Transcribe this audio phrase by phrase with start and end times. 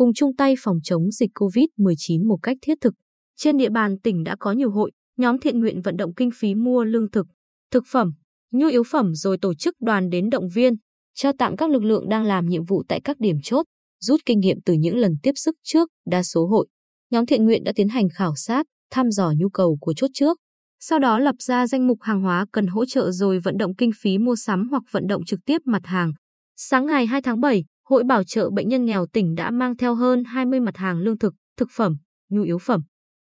[0.00, 2.94] cùng chung tay phòng chống dịch COVID-19 một cách thiết thực.
[3.36, 6.54] Trên địa bàn tỉnh đã có nhiều hội, nhóm thiện nguyện vận động kinh phí
[6.54, 7.26] mua lương thực,
[7.70, 8.12] thực phẩm,
[8.52, 10.74] nhu yếu phẩm rồi tổ chức đoàn đến động viên,
[11.14, 13.66] trao tặng các lực lượng đang làm nhiệm vụ tại các điểm chốt,
[14.00, 16.66] rút kinh nghiệm từ những lần tiếp sức trước, đa số hội.
[17.10, 20.38] Nhóm thiện nguyện đã tiến hành khảo sát, thăm dò nhu cầu của chốt trước,
[20.80, 23.90] sau đó lập ra danh mục hàng hóa cần hỗ trợ rồi vận động kinh
[24.00, 26.12] phí mua sắm hoặc vận động trực tiếp mặt hàng.
[26.56, 29.94] Sáng ngày 2 tháng 7, Hội Bảo trợ Bệnh nhân nghèo tỉnh đã mang theo
[29.94, 31.96] hơn 20 mặt hàng lương thực, thực phẩm,
[32.28, 32.80] nhu yếu phẩm.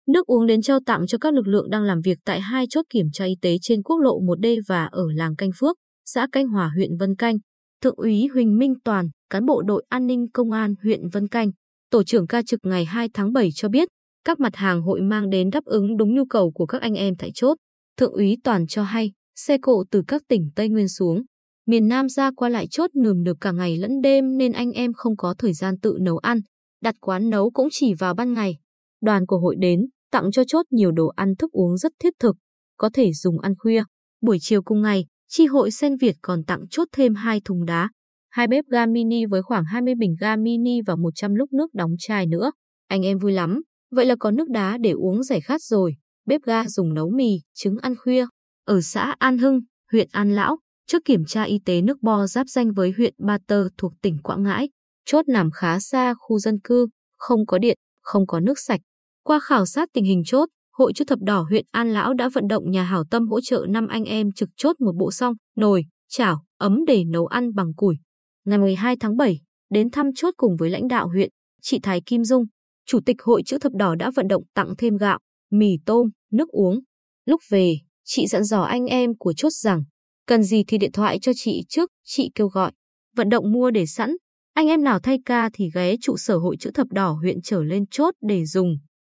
[0.08, 2.82] Nước uống đến trao tặng cho các lực lượng đang làm việc tại hai chốt
[2.90, 6.48] kiểm tra y tế trên quốc lộ 1D và ở làng Canh Phước, xã Canh
[6.48, 7.36] Hòa huyện Vân Canh.
[7.82, 11.50] Thượng úy Huỳnh Minh Toàn, cán bộ đội an ninh công an huyện Vân Canh,
[11.90, 13.88] tổ trưởng ca trực ngày 2 tháng 7 cho biết,
[14.24, 17.14] các mặt hàng hội mang đến đáp ứng đúng nhu cầu của các anh em
[17.16, 17.56] tại chốt.
[17.98, 21.22] Thượng úy Toàn cho hay, xe cộ từ các tỉnh Tây Nguyên xuống,
[21.66, 24.92] miền Nam ra qua lại chốt nườm nượp cả ngày lẫn đêm nên anh em
[24.92, 26.40] không có thời gian tự nấu ăn,
[26.82, 28.56] đặt quán nấu cũng chỉ vào ban ngày.
[29.02, 32.36] Đoàn của hội đến, tặng cho chốt nhiều đồ ăn thức uống rất thiết thực,
[32.76, 33.82] có thể dùng ăn khuya.
[34.20, 37.88] Buổi chiều cùng ngày, chi hội Sen Việt còn tặng chốt thêm hai thùng đá,
[38.30, 41.94] hai bếp ga mini với khoảng 20 bình ga mini và 100 lúc nước đóng
[41.98, 42.52] chai nữa.
[42.88, 45.96] Anh em vui lắm, vậy là có nước đá để uống giải khát rồi.
[46.26, 48.26] Bếp ga dùng nấu mì, trứng ăn khuya.
[48.64, 49.60] Ở xã An Hưng,
[49.92, 50.56] huyện An Lão,
[50.86, 54.18] trước kiểm tra y tế nước bo giáp danh với huyện Ba Tơ thuộc tỉnh
[54.22, 54.68] Quảng Ngãi.
[55.06, 58.80] Chốt nằm khá xa khu dân cư, không có điện, không có nước sạch.
[59.22, 62.48] Qua khảo sát tình hình chốt, Hội chữ thập đỏ huyện An Lão đã vận
[62.48, 65.84] động nhà hảo tâm hỗ trợ năm anh em trực chốt một bộ song nồi,
[66.08, 67.96] chảo, ấm để nấu ăn bằng củi.
[68.44, 69.40] Ngày 12 tháng 7,
[69.70, 71.30] đến thăm chốt cùng với lãnh đạo huyện,
[71.62, 72.44] chị Thái Kim Dung,
[72.86, 75.18] Chủ tịch Hội chữ thập đỏ đã vận động tặng thêm gạo,
[75.50, 76.80] mì tôm, nước uống.
[77.26, 77.74] Lúc về,
[78.04, 79.84] chị dặn dò anh em của chốt rằng,
[80.26, 82.72] cần gì thì điện thoại cho chị trước, chị kêu gọi.
[83.16, 84.16] Vận động mua để sẵn,
[84.54, 87.62] anh em nào thay ca thì ghé trụ sở Hội chữ thập đỏ huyện trở
[87.62, 88.76] lên chốt để dùng.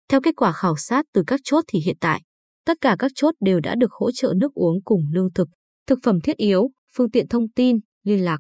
[0.09, 2.22] Theo kết quả khảo sát từ các chốt thì hiện tại,
[2.65, 5.49] tất cả các chốt đều đã được hỗ trợ nước uống cùng lương thực,
[5.87, 8.39] thực phẩm thiết yếu, phương tiện thông tin, liên lạc.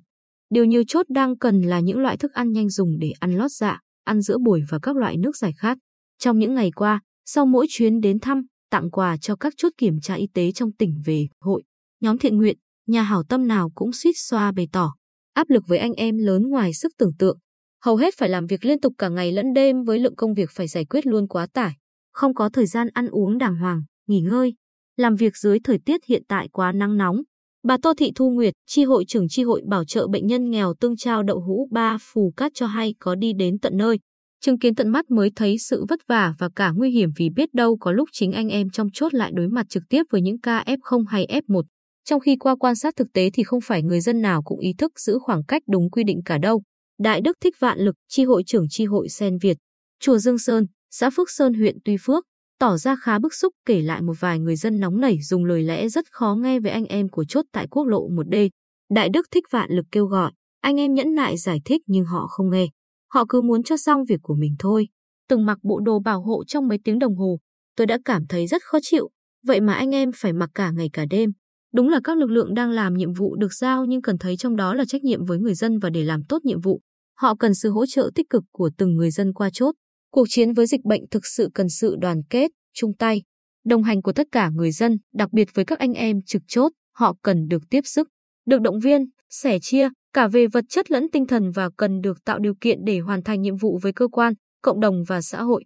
[0.50, 3.50] Điều nhiều chốt đang cần là những loại thức ăn nhanh dùng để ăn lót
[3.50, 5.78] dạ, ăn giữa buổi và các loại nước giải khát.
[6.18, 10.00] Trong những ngày qua, sau mỗi chuyến đến thăm, tặng quà cho các chốt kiểm
[10.00, 11.62] tra y tế trong tỉnh về hội,
[12.00, 14.94] nhóm thiện nguyện, nhà hảo tâm nào cũng suýt xoa bày tỏ.
[15.34, 17.38] Áp lực với anh em lớn ngoài sức tưởng tượng.
[17.84, 20.50] Hầu hết phải làm việc liên tục cả ngày lẫn đêm với lượng công việc
[20.52, 21.72] phải giải quyết luôn quá tải.
[22.12, 24.54] Không có thời gian ăn uống đàng hoàng, nghỉ ngơi.
[24.96, 27.16] Làm việc dưới thời tiết hiện tại quá nắng nóng.
[27.62, 30.74] Bà Tô Thị Thu Nguyệt, tri hội trưởng tri hội bảo trợ bệnh nhân nghèo
[30.80, 33.98] tương trao đậu hũ ba phù cát cho hay có đi đến tận nơi.
[34.40, 37.54] Chứng kiến tận mắt mới thấy sự vất vả và cả nguy hiểm vì biết
[37.54, 40.40] đâu có lúc chính anh em trong chốt lại đối mặt trực tiếp với những
[40.40, 41.62] ca F0 hay F1.
[42.08, 44.72] Trong khi qua quan sát thực tế thì không phải người dân nào cũng ý
[44.78, 46.62] thức giữ khoảng cách đúng quy định cả đâu.
[46.98, 49.56] Đại Đức Thích Vạn Lực, tri hội trưởng tri hội Sen Việt,
[50.00, 52.24] chùa Dương Sơn, xã Phước Sơn huyện Tuy Phước,
[52.58, 55.62] tỏ ra khá bức xúc kể lại một vài người dân nóng nảy dùng lời
[55.62, 58.48] lẽ rất khó nghe với anh em của chốt tại quốc lộ 1D.
[58.90, 62.26] Đại Đức Thích Vạn Lực kêu gọi, anh em nhẫn nại giải thích nhưng họ
[62.26, 62.66] không nghe.
[63.12, 64.88] Họ cứ muốn cho xong việc của mình thôi.
[65.28, 67.38] Từng mặc bộ đồ bảo hộ trong mấy tiếng đồng hồ,
[67.76, 69.10] tôi đã cảm thấy rất khó chịu.
[69.46, 71.32] Vậy mà anh em phải mặc cả ngày cả đêm.
[71.76, 74.56] Đúng là các lực lượng đang làm nhiệm vụ được giao nhưng cần thấy trong
[74.56, 76.80] đó là trách nhiệm với người dân và để làm tốt nhiệm vụ.
[77.18, 79.74] Họ cần sự hỗ trợ tích cực của từng người dân qua chốt.
[80.12, 83.22] Cuộc chiến với dịch bệnh thực sự cần sự đoàn kết, chung tay,
[83.64, 86.72] đồng hành của tất cả người dân, đặc biệt với các anh em trực chốt,
[86.94, 88.08] họ cần được tiếp sức,
[88.46, 92.24] được động viên, sẻ chia, cả về vật chất lẫn tinh thần và cần được
[92.24, 94.32] tạo điều kiện để hoàn thành nhiệm vụ với cơ quan,
[94.62, 95.64] cộng đồng và xã hội.